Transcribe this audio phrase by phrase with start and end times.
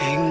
[0.00, 0.21] 因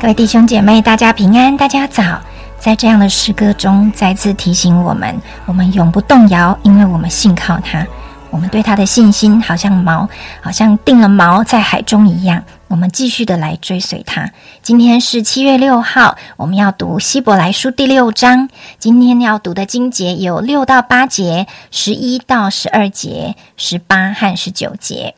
[0.00, 2.20] 各位弟兄姐妹，大家平安，大家早。
[2.56, 7.84] 在这样的诗歌中，再次提醒我们，我们永不动摇，因为我们信靠他。
[8.30, 10.08] 我们对他的信心，好像锚，
[10.40, 12.44] 好像定了锚在海中一样。
[12.68, 14.30] 我们继续的来追随他。
[14.62, 18.48] 今天是七月六号，我们要读希伯来书第六章。
[18.78, 25.16] 今天要读的经节有六到八节、十一到十二节、十八和十九节。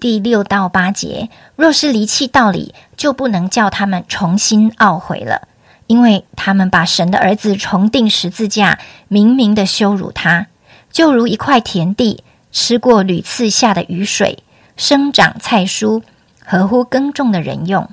[0.00, 5.48] 第六到八节，若是离弃道理，就不能叫他们重新懊悔了，
[5.88, 10.46] 因为他们把神的儿子重定十字架，明明的羞辱他，
[10.92, 14.44] 就如一块田地，吃过屡次下的雨水，
[14.76, 16.02] 生长菜蔬，
[16.44, 17.90] 合乎耕种的人用，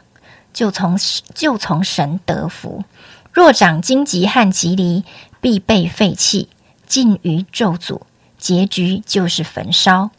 [0.54, 0.98] 就从
[1.34, 2.84] 就从神得福。
[3.34, 5.04] 若长荆棘和棘藜，
[5.42, 6.50] 必被废弃，
[6.86, 8.02] 尽于咒诅，
[8.38, 10.12] 结局就是焚烧。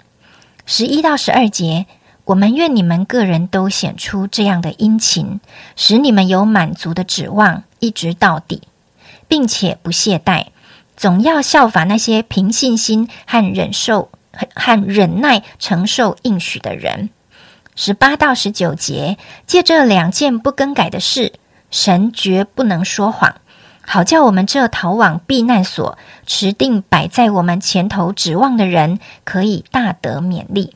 [0.69, 1.86] 十一到十二节，
[2.25, 5.39] 我们愿你们个人都显出这样的殷勤，
[5.77, 8.62] 使你们有满足的指望，一直到底，
[9.28, 10.47] 并且不懈怠，
[10.97, 14.11] 总要效法那些凭信心和忍受
[14.56, 17.11] 和忍耐承受应许的人。
[17.77, 21.34] 十八到十九节，借这两件不更改的事，
[21.70, 23.36] 神绝不能说谎。
[23.89, 30.75] 好叫我们这逃往避难所、持定摆在我们前头指望的人，可以大得勉励。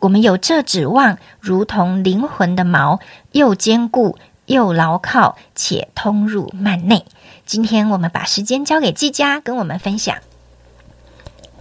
[0.00, 3.00] 我们有这指望，如同灵魂的锚，
[3.32, 7.04] 又坚固又牢靠，且通入幔内。
[7.44, 10.16] 今天我们把时间交给季佳，跟我们分享。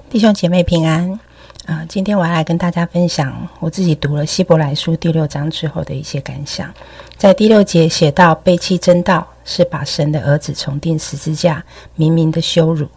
[0.09, 1.19] 弟兄姐妹平安
[1.65, 6.71] 啊、今天我要来跟大家分享我自己读了希伯来书第六章之后的一些感想。
[7.17, 11.63] 在第六节写到，背弃真道是把神的儿子重钉十字架，
[11.95, 12.87] 明明的羞辱，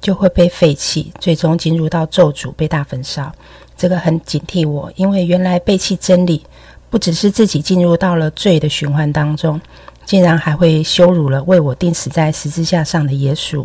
[0.00, 3.32] 就会被废弃，最终进入到咒诅，被大焚烧。
[3.76, 6.44] 这个很警惕我，因为原来背弃真理，
[6.90, 9.60] 不只是自己进入到了罪的循环当中，
[10.04, 13.64] 竟然还会羞辱了为我钉死在十字架上的耶稣。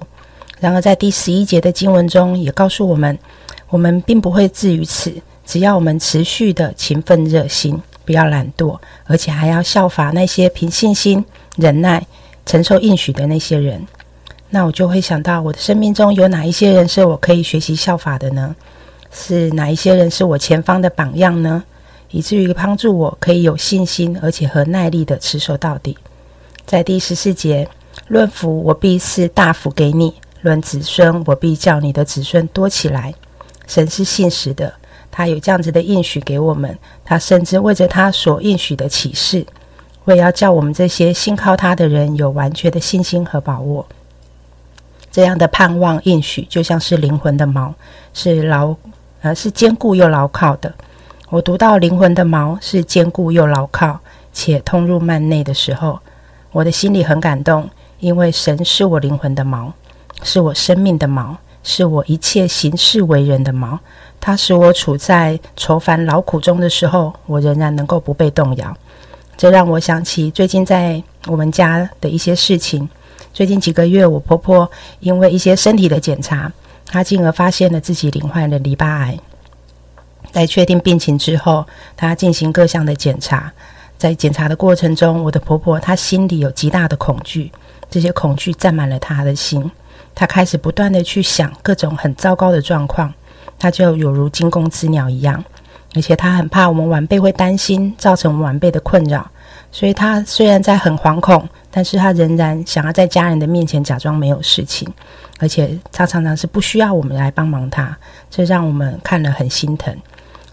[0.60, 3.18] 然而，在第十一节的经文中，也告诉我们，
[3.70, 5.14] 我们并不会至于此，
[5.46, 11.24] 只要我们持续的勤奋热心，不要懒惰，而且还要效法那些凭信心、
[11.56, 12.06] 忍耐、
[12.46, 13.86] 承受应许的那些人。
[14.50, 18.56] 那我就会想到，我的生命中有哪一些人是我可以学习效法的呢？
[19.12, 21.64] 是哪一些人是我前方的榜样呢？
[22.10, 25.96] 以至于帮助我可以有信心，而且和耐力的持守到底。
[26.66, 27.68] 在第十四节，
[28.08, 33.14] 论福我必是大福给你；论子孙我必叫你的子孙多起来。
[33.70, 34.74] 神是信实的，
[35.12, 36.76] 他有这样子的应许给我们，
[37.06, 39.46] 他甚至为着他所应许的启示，
[40.06, 43.86] 为要叫我们这些信靠他的人有完全的信心和把握。
[45.12, 47.72] 这样的盼望应许，就像是灵魂的锚，
[48.12, 48.76] 是牢
[49.22, 50.74] 呃是坚固又牢靠的。
[51.30, 54.00] 我读到灵魂的锚是坚固又牢靠，
[54.34, 56.00] 且通入幔内的时候，
[56.52, 57.70] 我的心里很感动，
[58.00, 59.72] 因为神是我灵魂的锚，
[60.24, 63.78] 是我生命的锚，是我一切行事为人的锚。
[64.22, 68.78] 它使我处在愁烦劳苦中的时候，我仍然能够不被动摇。
[69.38, 72.88] 这让我想起最近在我们家的一些事情。
[73.34, 76.52] 最近几个月，我婆婆因为一些身体的检查，
[76.86, 79.18] 她进而发现了自己罹患了淋巴癌。
[80.32, 81.66] 在确定病情之后，
[81.96, 83.52] 她进行各项的检查。
[83.98, 87.52] 在检查的过程中，我的婆婆她心里有极大的恐惧，
[87.90, 89.70] 这些恐惧占满了她的心。
[90.16, 93.14] 她开始不断的去想各种很糟糕的状况，
[93.58, 95.44] 她就有如惊弓之鸟一样。
[95.96, 99.30] 而且她很怕我们晚辈会担心，造成我们晚辈的困扰。
[99.72, 104.88] 所以她虽然在很惶恐，但是她仍然想要在家人的面前假装没有事情。
[105.40, 107.98] 而且她常常是不需要我们来帮忙她，
[108.30, 109.96] 这让我们看了很心疼。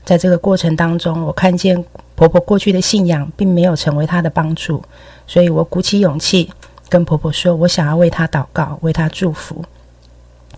[0.05, 1.85] 在这个过程当中，我看见
[2.15, 4.83] 婆婆过去的信仰并没有成为她的帮助，
[5.27, 6.51] 所以我鼓起勇气
[6.89, 9.65] 跟婆婆说：“我想要为她祷告，为她祝福，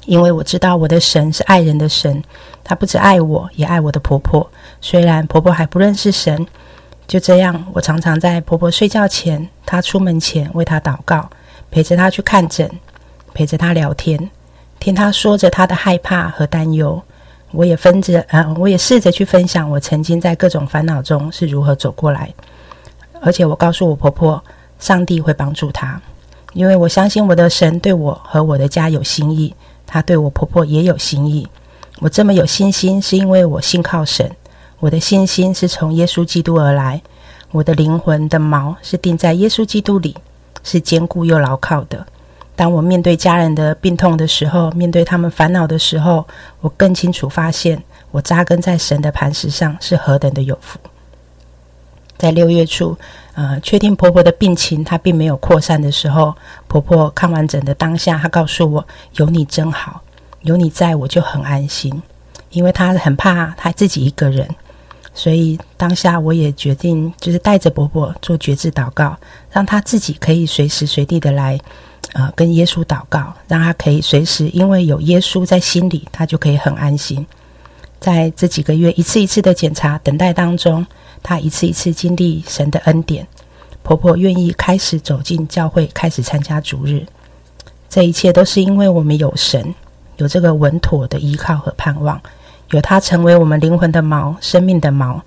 [0.04, 2.22] 因为我知道我的神是爱人的神，
[2.62, 4.48] 他不只爱我，也爱我的婆婆。
[4.80, 6.46] 虽然婆婆还不认识神，
[7.06, 11.28] 就这样，我常常在婆婆睡觉前、她出门前为她祷告，
[11.70, 12.70] 陪着她去看诊，
[13.32, 14.30] 陪着她聊天，
[14.78, 17.02] 听他说着他的害怕和担忧。
[17.50, 22.32] 我也分着，嗯，我也试着去分享我曾经在各种烦恼中是如何走过来。
[23.20, 24.42] 而且我告诉我婆婆，
[24.78, 26.00] 上帝会帮助她，
[26.58, 29.54] 因为我相信我的神对我和我的家有心意，
[29.86, 31.46] 他对我婆婆也有心意。
[32.00, 34.28] 我这么有信心，是因为我信靠神，
[34.80, 37.00] 我的信心是从耶稣基督而来，
[37.52, 40.16] 我的灵魂的锚是定在耶稣基督里，
[40.64, 42.04] 是坚固又牢靠的。
[42.56, 46.26] 当我面对家人的病痛的时候，面对他们烦恼的时候，
[46.60, 50.76] 我更清楚发现，我扎根在神的磐石上是何等的有福。
[52.18, 52.94] 在六月初，
[53.34, 56.34] 呃，确定婆婆的病情她并没有扩散的时候，
[56.66, 58.84] 婆婆看完整的当下，她告诉我
[59.16, 60.02] ：“有你真好，
[60.42, 62.02] 有你在我就很安心。”
[62.50, 64.48] 因为她很怕她自己一个人，
[65.14, 69.16] 所以当下我也决定，就是带着婆婆做觉知祷告，
[69.52, 71.58] 让她自己可以随时随地的来，
[72.14, 77.24] 呃，跟耶稣祷告，让她可以随时，因为有耶稣在心里，她就可以很安心。
[78.00, 80.86] 在这几个月一次一次的检查等待当中。
[81.20, 83.26] 她一次一次经历神的恩典，
[83.82, 87.04] 婆婆愿意开始走进教会，开始参加主日。
[87.88, 89.74] 这一切都是因为我们有神，
[90.18, 92.20] 有这个稳妥的依靠和盼望，
[92.70, 95.20] 有他成为我们灵魂的锚、生命的锚。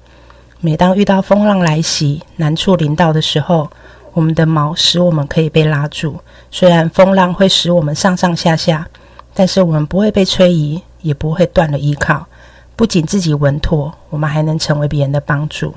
[0.62, 3.70] 每当遇到风浪来袭、难处临到的时候，
[4.14, 6.18] 我们的锚使我们可以被拉住。
[6.52, 8.88] 虽然风浪会使我们上上下下，
[9.34, 12.26] 但是我们不会被吹移，也不会断了依靠。
[12.82, 15.76] 不仅自己稳妥，我们还能成为别人的帮助。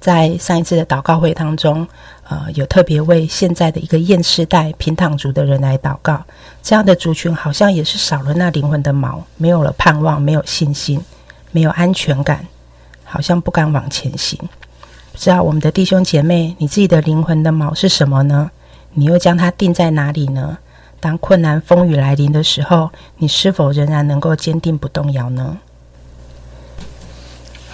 [0.00, 1.86] 在上一次的祷告会当中，
[2.26, 6.24] 呃，有特别为现在的一个厌世代平躺族的人来祷告。
[6.62, 10.98] 这样的族群好像也是少了那灵魂的锚，没有了盼望，没有信心，
[11.50, 12.46] 没有安全感，
[13.04, 14.40] 好像不敢往前行。
[15.12, 18.50] 不知道我们的弟兄姐妹，你自己的灵魂的锚是什么呢？
[18.94, 20.56] 你又将它定在哪里呢？
[21.00, 25.58] 当困难风雨来临的时候，你是否仍然能够坚定不动摇呢？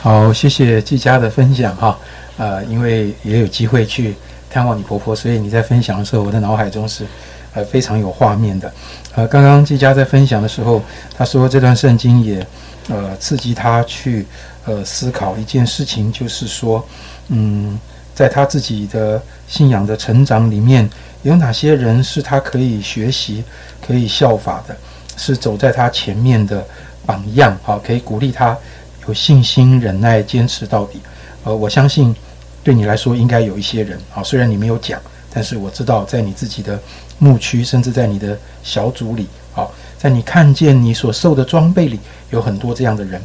[0.02, 1.96] 好，谢谢季佳的分享哈。
[2.36, 4.16] 呃，因为也有机会去
[4.50, 7.06] 探望你婆婆，所以你在分享的时候，我的脑海中是
[7.54, 8.72] 呃非常有画面的。
[9.14, 10.82] 呃，刚刚季佳在分享的时候，
[11.16, 12.44] 他说这段圣经也
[12.88, 14.26] 呃刺激他去
[14.64, 16.84] 呃思考一件事情，就是说，
[17.28, 17.78] 嗯，
[18.12, 20.90] 在他自己的信仰的成长里面，
[21.22, 23.44] 有哪些人是他可以学习、
[23.80, 24.76] 可以效法的，
[25.16, 26.66] 是走在他前面的
[27.06, 28.58] 榜样好，可以鼓励他
[29.06, 31.00] 有信心、忍耐、坚持到底。
[31.44, 32.14] 呃，我相信
[32.62, 35.00] 对你来说应该有一些人啊，虽然你没有讲，
[35.32, 36.78] 但是我知道在你自己的
[37.18, 39.66] 牧区，甚至在你的小组里，啊，
[39.98, 41.98] 在你看见你所受的装备里，
[42.30, 43.20] 有很多这样的人。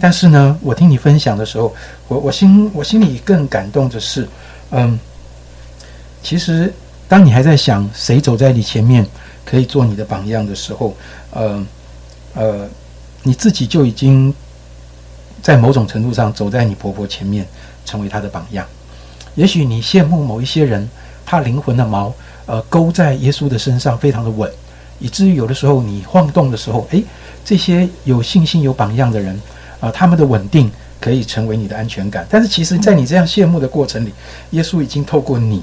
[0.00, 1.72] 但是呢，我听你分享的时候，
[2.08, 4.28] 我我心我心里更感动的是，
[4.70, 4.98] 嗯，
[6.24, 6.72] 其实
[7.08, 9.06] 当你还在想谁走在你前面
[9.44, 10.96] 可以做你的榜样的时候，
[11.30, 11.64] 呃
[12.34, 12.68] 呃，
[13.22, 14.34] 你自己就已经。
[15.42, 17.46] 在某种程度上，走在你婆婆前面，
[17.84, 18.66] 成为她的榜样。
[19.34, 20.88] 也许你羡慕某一些人，
[21.24, 22.12] 他灵魂的锚，
[22.46, 24.50] 呃，勾在耶稣的身上，非常的稳，
[24.98, 27.04] 以至于有的时候你晃动的时候，诶，
[27.44, 29.40] 这些有信心、有榜样的人，
[29.78, 30.70] 啊，他们的稳定
[31.00, 32.26] 可以成为你的安全感。
[32.28, 34.12] 但是，其实，在你这样羡慕的过程里，
[34.50, 35.62] 耶稣已经透过你，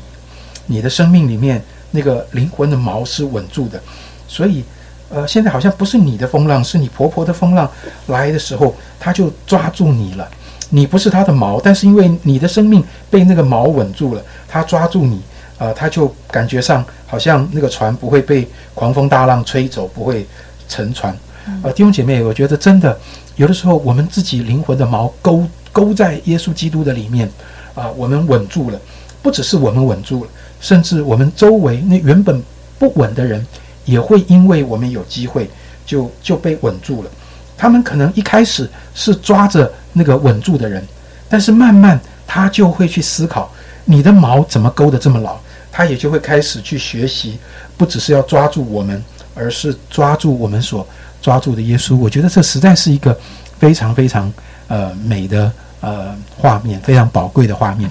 [0.65, 3.81] 你的生命里面那个灵魂的锚是稳住的，
[4.27, 4.63] 所以。
[5.09, 7.69] 呃，现在好像不是你的风浪，是你婆婆的风浪
[8.07, 10.28] 来的时候，他就抓住你了。
[10.69, 15.21] 你不是他的锚，但是因为你的生命被那个锚稳住了，他抓住你，
[15.59, 20.28] 呃，他就感觉上好像那个船不会被狂风大浪吹走，不会
[20.68, 21.18] 沉船。
[21.64, 22.99] 呃，弟兄姐妹，我觉得真的
[23.37, 27.31] 有的时候，我们自己灵魂的锚勾勾在耶稣基督的里面，
[27.73, 28.78] 啊，我们稳住了，
[29.21, 32.44] 不只是我们稳住了，甚至我们周围那原本
[32.78, 33.47] 不稳的人。
[33.87, 35.49] 也会因为我们有机会，
[35.85, 37.09] 就就被稳住了。
[37.57, 40.85] 他们可能一开始是抓着那个稳住的人，
[41.27, 43.51] 但是慢慢他就会去思考
[43.85, 45.39] 你的毛怎么勾得这么牢，
[45.71, 47.39] 他也就会开始去学习，
[47.75, 49.03] 不只是要抓住我们，
[49.33, 50.85] 而是抓住我们所
[51.19, 51.95] 抓住的耶稣。
[51.97, 53.17] 我觉得这实在是一个
[53.57, 54.31] 非常非常
[54.67, 57.89] 呃美的呃画面，非常宝贵的画面。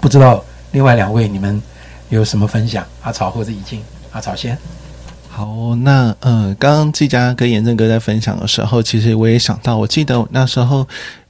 [0.00, 1.62] 不知道另外两位你们
[2.08, 2.84] 有什么分享？
[3.02, 4.58] 阿草或者已经阿草先。
[5.40, 10.86] 好，那呃，刚刚季佳跟严正哥在分享的时候，其实我也想到，我记得那时候，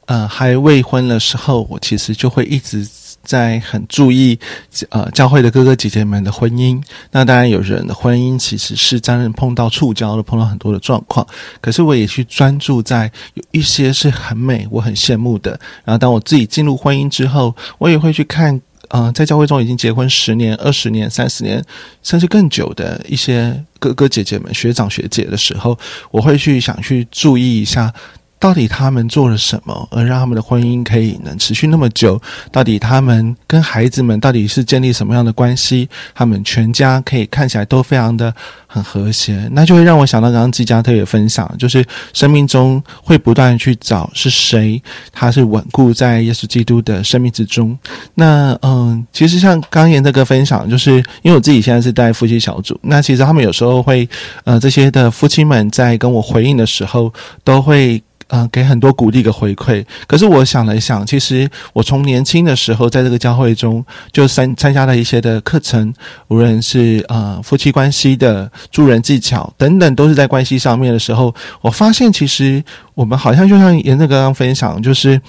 [0.07, 2.85] 呃，还未婚的时候，我其实就会一直
[3.23, 4.37] 在很注意，
[4.89, 6.83] 呃，教会的哥哥姐姐们的婚姻。
[7.13, 11.25] 那当然，有人的婚姻其实是真正碰到触礁了，碰到很多的状况。
[11.61, 15.53] 可是，我也去专注在有一些是很美，我很羡慕的。
[15.85, 18.61] 然后，当我自己进入婚姻之后，我也会去看。
[18.91, 21.65] 呃，在教会中已经结婚十年、二十年、三十年，
[22.03, 25.79] 甚至更久的一些哥哥姐姐们、学长学姐的时候，
[26.11, 27.93] 我会去想去注意一下。
[28.41, 32.21] 到底他们做了什么，而让他们的婚姻可以能持续那么久？
[32.51, 35.87] 到底他们跟孩子们到底是建立什么样的关系？
[36.15, 38.35] 他们全家可以看起来都非常的
[38.67, 44.83] 很和谐，那就会让我想到刚刚季家特也分享，就是生命中会不断去找是谁，
[45.13, 47.79] 他是稳固在耶稣基督的生命之中。
[48.15, 54.09] 那嗯，其实像刚言这个分享，就是因为我自己现在是带夫妻小组，那其实他们有时候会
[54.45, 57.13] 呃这些的夫妻们在跟我回应的时候，
[57.45, 58.03] 都会。
[58.31, 59.85] 嗯，给很多鼓励的回馈。
[60.07, 65.93] 可是我想了一想，其实我从年轻的时候在这个教会中就参参加了一些的课程，
[66.29, 72.63] 无论是呃夫妻关系的助人技巧等等，都是在关系上面的时候，我发现其实
[72.95, 75.21] 我们好像就像严正刚刚分享，就是。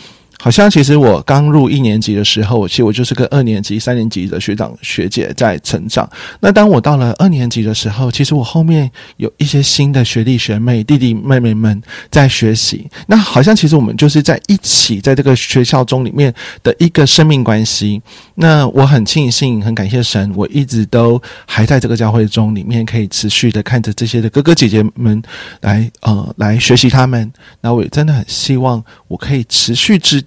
[0.41, 6.09] 好像其实我刚入一年级的时候，其实我就是跟二年级、三年级的学长学姐在成长。
[6.39, 11.79] 那当我到了二年级的时候，其实我后面有一些新的学弟学妹、弟弟妹妹们
[12.09, 12.89] 在学习。
[13.05, 16.33] 那好像其实我们就是在一起在这个学校中里面
[16.63, 18.01] 的一个生命关系。
[18.33, 25.21] 那我很庆幸、很感谢神，我一直都还在这个教会中里面，可以持续的看着这些的哥哥姐姐们
[25.59, 27.31] 来呃来学习他们。
[27.61, 30.19] 那我也真的很希望我可以持续之。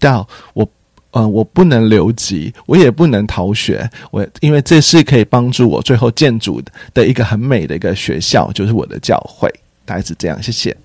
[0.52, 0.68] 我，
[1.12, 6.60] 呃，我不能留级，我也不能逃学，我因为这是可以帮助我最后建筑
[6.92, 9.48] 的一个很美的一个学校，就是我的教会，
[9.84, 10.42] 大概是这样。
[10.42, 10.76] 谢谢。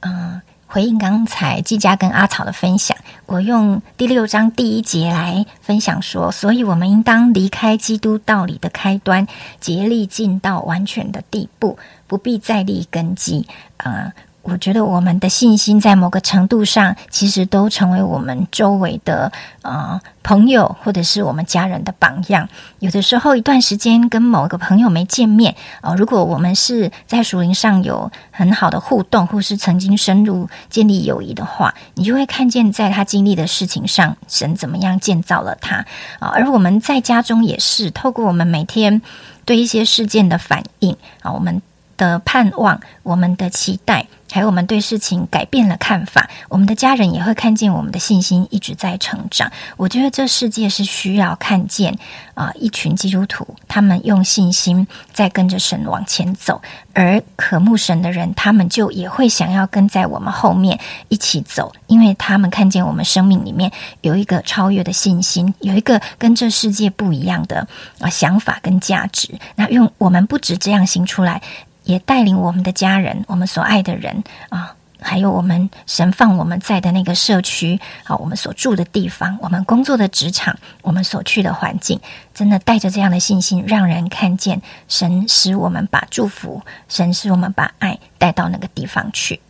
[0.00, 9.24] 嗯，回应刚才季佳跟阿草的分享，我用第六章第一节来分享说，所以我们应当离开基督道理的开端，
[9.60, 11.78] 竭力进到完全的地步，
[12.08, 13.46] 不必再立根基。
[13.76, 14.12] 啊。
[14.42, 19.30] 我觉得我们的信心在某个程度上，其实都成为我们周围的
[19.62, 22.48] 呃朋友或者是我们家人的榜样。
[22.80, 35.76] 有的时候一段时间跟某个朋友没见面啊，如果我们是在树林上有很好的互动，或是曾经深入建立友谊的话，你就会看见在他经历的事情上，神怎么样建造了他
[36.18, 36.32] 啊。
[36.34, 39.00] 而我们在家中也是透过我们每天
[39.44, 41.62] 对一些事件的反应啊，我们
[42.02, 44.04] 的盼望，我们的期待。
[44.32, 49.52] 还有我们对事情改变了看法，我们的家人也会看见我们的信心一直在成长。
[49.76, 51.94] 我觉得这世界是需要看见
[52.32, 56.62] 啊，一群基督徒他们用信心在跟着神往前走，
[56.94, 60.80] 而渴慕神的人，他们就也会想要跟在我们后面
[61.10, 67.68] 一起走，因为他们看见我们生命里面有一个超越的信心，有一个跟这世界不一样的
[68.00, 69.28] 啊想法跟价值。
[69.56, 71.42] 那用我们不止这样行出来。
[71.84, 82.00] 也带领我们的家人，我们所爱的人啊，还有我们神放我们在的那个社区啊，我们所住的地方，我们工作的职场，我们所去的环境，
[82.32, 89.40] 真的带着这样的信心，让人看见神使我们把祝福，神使我们把爱带到那个地方去。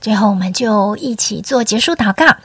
[0.00, 2.36] 最后，我们就一起做结束祷告。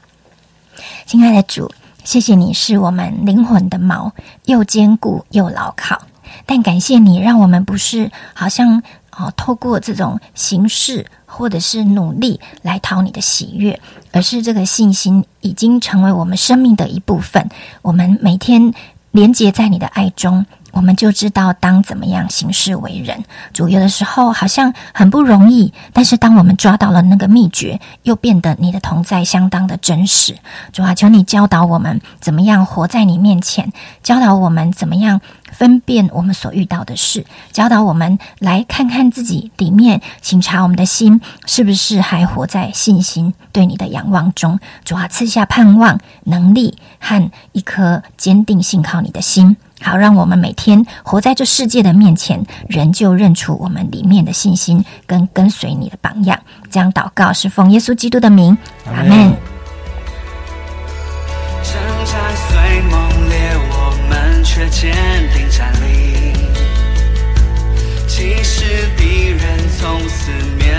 [1.05, 1.71] 亲爱的主，
[2.03, 4.11] 谢谢你是我们灵魂的锚，
[4.45, 6.01] 又坚固又牢靠。
[6.45, 8.81] 但感谢你，让我们不是好像
[9.17, 13.79] 哦，透过这种形式或者是努力来讨你的喜悦，
[14.11, 17.49] 而是这个信心已经成为我们生命的一部分。
[17.81, 18.73] 我们每天
[19.11, 20.45] 连接在你的爱中。
[20.71, 23.23] 我们就知道当怎么样行事为人。
[23.53, 30.37] 主有的时候好像很不容易，但是当我们抓到了那个秘诀，又变得你的同在相当的真实。
[30.71, 33.71] 主啊，求你教导我们怎么样活在你面前，
[34.03, 35.21] 教导我们怎么样
[35.51, 44.59] 分辨我们所遇到的事，教导我们来看看自己里面，请查我们的心是不是还活在信心对你的仰望中。
[44.83, 49.57] 主啊，赐下盼望、能力和一颗坚定信靠你的心。
[49.81, 56.37] 好，让我们每天活在这世界的面前，仍旧认出我们里面的信心跟跟随你的榜样。
[56.69, 59.33] 将祷告是奉耶稣基督的名，阿门。
[68.07, 68.65] 其实
[68.97, 69.39] 敌人
[69.79, 70.69] 从四面。